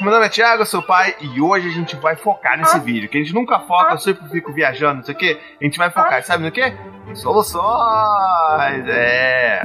[0.00, 3.08] meu nome é Thiago, eu sou pai, e hoje a gente vai focar nesse vídeo,
[3.08, 5.40] que a gente nunca foca, eu sempre fico viajando, não sei o quê.
[5.60, 6.72] A gente vai focar, sabe no quê?
[7.08, 9.62] Em soluções, é...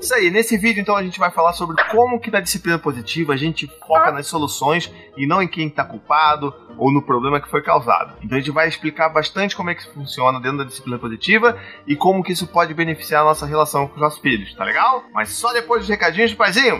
[0.00, 3.34] Isso aí, nesse vídeo então a gente vai falar sobre como que na disciplina positiva
[3.34, 6.52] a gente foca nas soluções e não em quem está culpado
[6.82, 8.14] ou no problema que foi causado.
[8.24, 11.56] Então a gente vai explicar bastante como é que isso funciona dentro da disciplina positiva
[11.86, 15.04] e como que isso pode beneficiar a nossa relação com os nossos filhos, tá legal?
[15.14, 16.76] Mas só depois dos recadinhos do paizinho.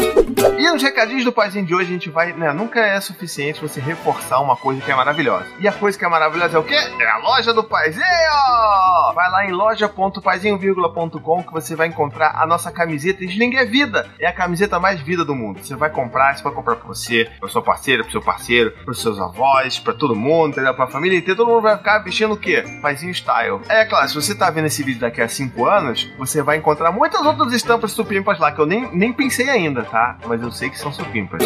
[0.59, 3.81] E nos recadinhos do paizinho de hoje a gente vai, né, nunca é suficiente você
[3.81, 5.47] reforçar uma coisa que é maravilhosa.
[5.61, 6.75] E a coisa que é maravilhosa é o quê?
[6.75, 8.03] É a loja do paizinho!
[9.15, 14.11] Vai lá em loja.paizinho.com que você vai encontrar a nossa camiseta Sling é vida.
[14.19, 15.61] É a camiseta mais vida do mundo.
[15.61, 19.01] Você vai comprar, você vai comprar pra você, pra sua parceira, pro seu parceiro, pros
[19.01, 20.75] seus avós, pra todo mundo, entendeu?
[20.75, 22.65] Pra família inteira, todo mundo vai ficar vestindo o quê?
[22.81, 23.61] Paizinho style.
[23.69, 26.93] É claro, se você tá vendo esse vídeo daqui a 5 anos, você vai encontrar
[26.93, 30.19] muitas outras estampas supimpas lá que eu nem, nem pensei ainda, tá?
[30.27, 31.43] Mas eu sei que são supimpas.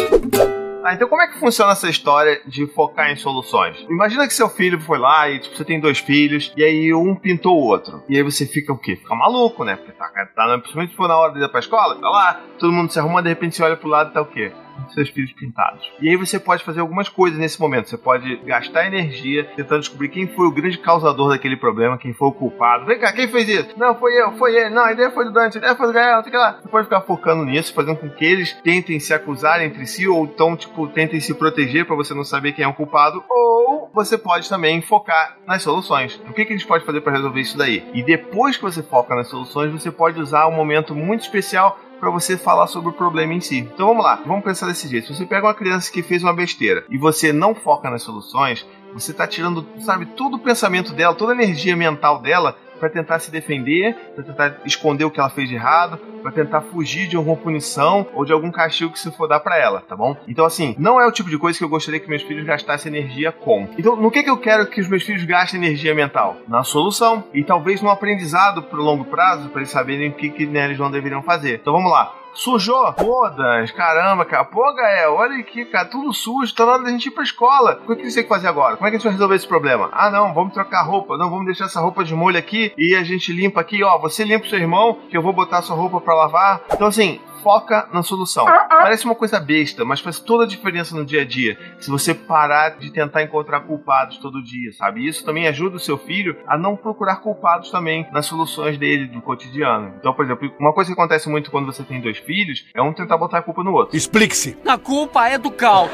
[0.87, 3.77] Ah, então como é que funciona essa história de focar em soluções?
[3.89, 7.13] Imagina que seu filho foi lá e tipo, você tem dois filhos, e aí um
[7.13, 8.01] pintou o outro.
[8.07, 8.95] E aí você fica o quê?
[8.95, 9.75] Fica maluco, né?
[9.75, 12.71] Porque tá, tá principalmente se for na hora de ir pra escola, tá lá, todo
[12.71, 14.53] mundo se arruma, de repente você olha pro lado e tá o quê?
[14.93, 15.91] Seus filhos pintados.
[15.99, 17.89] E aí você pode fazer algumas coisas nesse momento.
[17.89, 22.27] Você pode gastar energia tentando descobrir quem foi o grande causador daquele problema, quem foi
[22.27, 22.85] o culpado.
[22.85, 23.69] Vem cá, quem fez isso?
[23.77, 24.69] Não, foi eu, foi ele.
[24.69, 26.59] Não, a ideia foi do Dante, a ideia foi do Gael, sei lá.
[26.61, 30.25] Você pode ficar focando nisso, fazendo com que eles tentem se acusar entre si, ou
[30.25, 33.23] então, tipo, tentem se proteger para você não saber quem é o culpado.
[33.29, 36.21] Ou você pode também focar nas soluções.
[36.27, 37.87] O que, que a gente pode fazer para resolver isso daí?
[37.93, 42.09] E depois que você foca nas soluções, você pode usar um momento muito especial para
[42.09, 43.59] você falar sobre o problema em si.
[43.59, 45.07] Então vamos lá, vamos pensar desse jeito.
[45.07, 48.65] Se você pega uma criança que fez uma besteira e você não foca nas soluções,
[48.93, 53.19] você está tirando, sabe, todo o pensamento dela, toda a energia mental dela para tentar
[53.19, 57.15] se defender, para tentar esconder o que ela fez de errado, para tentar fugir de
[57.15, 60.15] alguma punição ou de algum castigo que se for dar para ela, tá bom?
[60.27, 62.93] Então assim, não é o tipo de coisa que eu gostaria que meus filhos gastassem
[62.95, 63.67] energia com.
[63.77, 66.37] Então, no que que eu quero que os meus filhos gastem energia mental?
[66.47, 70.45] Na solução e talvez no aprendizado pro longo prazo para eles saberem o que que
[70.45, 71.55] né, eles não deveriam fazer.
[71.55, 72.13] Então vamos lá.
[72.33, 72.93] Sujou?
[72.93, 74.45] Foda-se, caramba, cara.
[74.45, 77.81] Pô, Gael, olha aqui, cara, tudo sujo, tá na hora da gente ir pra escola.
[77.87, 78.77] O que você tem que fazer agora?
[78.77, 79.89] Como é que a gente vai resolver esse problema?
[79.91, 81.17] Ah, não, vamos trocar roupa.
[81.17, 83.97] Não, vamos deixar essa roupa de molho aqui e a gente limpa aqui, ó.
[83.99, 86.61] Você limpa o seu irmão, que eu vou botar sua roupa pra lavar.
[86.71, 88.43] Então, assim, foca na solução.
[88.45, 91.57] Parece uma coisa besta, mas faz toda a diferença no dia a dia.
[91.79, 95.07] Se você parar de tentar encontrar culpados todo dia, sabe?
[95.07, 99.21] Isso também ajuda o seu filho a não procurar culpados também nas soluções dele do
[99.21, 99.93] cotidiano.
[99.97, 102.91] Então, por exemplo, uma coisa que acontece muito quando você tem dois filhos é um
[102.91, 103.95] tentar botar a culpa no outro.
[103.95, 104.57] Explique-se.
[104.67, 105.89] A culpa é do Cal.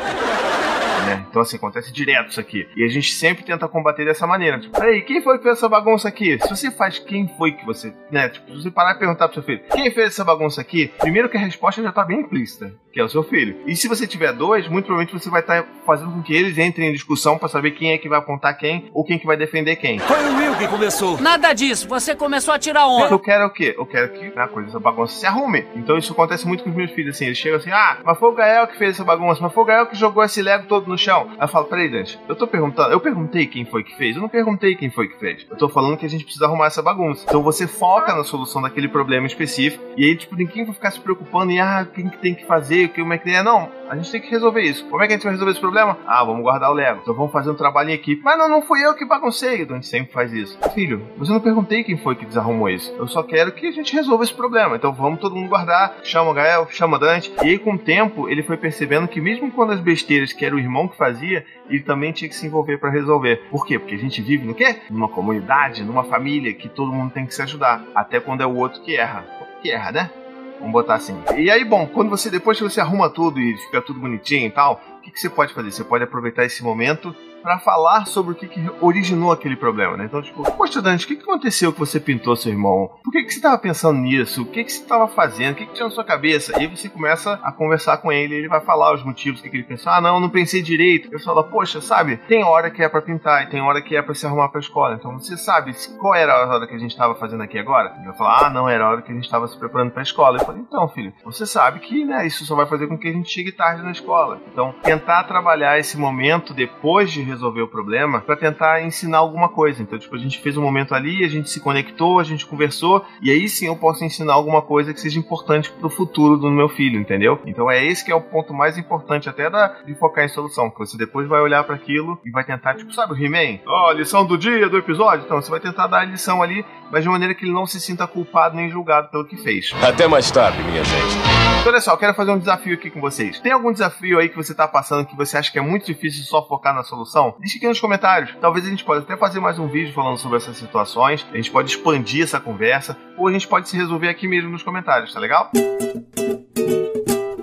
[1.06, 1.26] Né?
[1.30, 2.68] Então, assim, acontece direto isso aqui.
[2.76, 4.60] E a gente sempre tenta combater dessa maneira.
[4.60, 6.38] Tipo, peraí, quem foi que fez essa bagunça aqui?
[6.42, 7.94] Se você faz quem foi que você.
[8.12, 8.30] Né?
[8.30, 10.92] Tipo, se você parar e perguntar pro seu filho, quem fez essa bagunça aqui?
[11.00, 13.58] Primeiro que a resposta já tá bem implícita, que é o seu filho.
[13.66, 16.58] E se você tiver dois, muito provavelmente você vai estar tá fazendo com que eles
[16.60, 19.36] entrem em discussão para saber quem é que vai apontar quem ou quem que vai
[19.36, 19.98] defender quem.
[19.98, 21.20] Foi o Will que começou.
[21.20, 23.08] Nada disso, você começou a tirar onda.
[23.08, 23.74] Eu quero o quê?
[23.76, 25.66] Eu quero que a coisa, essa bagunça se arrume.
[25.76, 27.26] Então isso acontece muito com os meus filhos, assim.
[27.26, 29.66] Eles chegam assim, ah, mas foi o Gael que fez essa bagunça, mas foi o
[29.66, 31.28] Gael que jogou esse Lego todo no chão.
[31.32, 34.22] Aí eu falo, peraí, Dante, eu tô perguntando, eu perguntei quem foi que fez, eu
[34.22, 35.46] não perguntei quem foi que fez.
[35.50, 37.26] Eu tô falando que a gente precisa arrumar essa bagunça.
[37.28, 41.00] Então você foca na solução daquele problema específico, e aí, tipo, ninguém vai ficar se
[41.00, 43.44] preocupando em, ah, quem que tem que fazer, como é que é.
[43.44, 44.86] Não, a gente tem que resolver isso.
[44.90, 45.98] Como é que a gente vai resolver esse problema?
[46.08, 47.00] Ah, vamos guardar o Lego.
[47.02, 48.22] Então vamos fazer um trabalho em equipe.
[48.24, 49.62] Mas não, não fui eu que baguncei.
[49.62, 50.58] Então a gente sempre faz isso.
[50.74, 52.94] Filho, você não perguntei quem foi que desarrumou isso.
[52.98, 54.76] Eu só quero que a gente resolva esse problema.
[54.76, 55.96] Então vamos todo mundo guardar.
[56.04, 57.34] Chama o Gael, chama o Dante.
[57.44, 60.56] E aí, com o tempo, ele foi percebendo que mesmo quando as besteiras que era
[60.56, 63.44] o irmão que fazia, ele também tinha que se envolver para resolver.
[63.50, 63.78] Por quê?
[63.78, 64.78] Porque a gente vive no quê?
[64.90, 67.84] Numa comunidade, numa família que todo mundo tem que se ajudar.
[67.96, 69.26] Até quando é o outro que erra.
[69.62, 70.10] Que erra, né?
[70.60, 71.18] Vamos botar assim.
[71.38, 74.52] E aí, bom, quando você depois que você arruma tudo e fica tudo bonitinho e
[74.52, 75.72] tal, o que, que você pode fazer?
[75.72, 80.06] Você pode aproveitar esse momento para falar sobre o que, que, originou aquele problema, né?
[80.06, 82.90] Então, tipo, poxa, Dante, o que, que aconteceu que você pintou seu irmão?
[83.04, 84.44] Por que, que você estava pensando nisso?
[84.44, 85.52] O que, que você estava fazendo?
[85.52, 86.60] O que, que tinha na sua cabeça?
[86.62, 89.64] E você começa a conversar com ele, ele vai falar os motivos que, que ele
[89.64, 89.92] pensou.
[89.92, 91.10] Ah, não, não pensei direito.
[91.12, 94.02] Eu falo, poxa, sabe, tem hora que é para pintar e tem hora que é
[94.02, 94.96] para se arrumar pra escola.
[94.96, 97.94] Então você sabe qual era a hora que a gente estava fazendo aqui agora?
[97.98, 100.02] Ele vai falar, ah, não, era a hora que a gente estava se preparando pra
[100.02, 100.38] escola.
[100.38, 103.12] Eu falei, então, filho, você sabe que né, isso só vai fazer com que a
[103.12, 104.40] gente chegue tarde na escola.
[104.52, 109.82] Então, tentar trabalhar esse momento depois de resolver o problema para tentar ensinar alguma coisa.
[109.82, 113.04] Então, tipo, a gente fez um momento ali, a gente se conectou, a gente conversou,
[113.22, 116.70] e aí sim eu posso ensinar alguma coisa que seja importante pro futuro do meu
[116.70, 117.40] filho, entendeu?
[117.46, 120.70] Então é esse que é o ponto mais importante até da, de focar em solução,
[120.70, 123.60] que você depois vai olhar para aquilo e vai tentar, tipo, sabe o He-Man?
[123.66, 125.26] Ó, oh, lição do dia, do episódio.
[125.26, 127.80] Então, você vai tentar dar a lição ali, mas de maneira que ele não se
[127.80, 129.74] sinta culpado nem julgado pelo que fez.
[129.82, 131.16] Até mais tarde, minha gente.
[131.60, 133.40] Então, olha só, eu quero fazer um desafio aqui com vocês.
[133.40, 136.24] Tem algum desafio aí que você tá passando que você acha que é muito difícil
[136.24, 137.23] só focar na solução?
[137.32, 138.36] Deixa aqui nos comentários.
[138.40, 141.26] Talvez a gente possa até fazer mais um vídeo falando sobre essas situações.
[141.32, 144.64] A gente pode expandir essa conversa, ou a gente pode se resolver aqui mesmo nos
[144.64, 145.50] comentários, tá legal?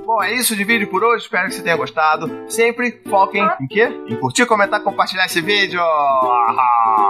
[0.05, 1.23] Bom, é isso de vídeo por hoje.
[1.23, 2.29] Espero que você tenha gostado.
[2.49, 3.89] Sempre foquem em quê?
[4.09, 5.81] Em curtir, comentar, compartilhar esse vídeo.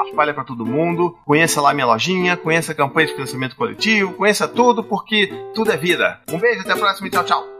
[0.06, 1.16] Espalha para todo mundo.
[1.24, 2.36] Conheça lá minha lojinha.
[2.36, 4.12] Conheça a campanha de financiamento coletivo.
[4.12, 6.20] Conheça tudo, porque tudo é vida.
[6.30, 7.59] Um beijo, até a próxima e tchau, tchau.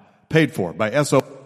[0.31, 1.40] Paid for by SO.